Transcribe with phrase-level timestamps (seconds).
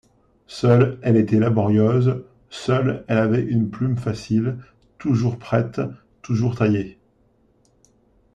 [0.47, 4.57] Seule elle était laborieuse, seule avait une plume facile,
[4.97, 5.79] toujours prête,
[6.23, 6.97] toujours taillée.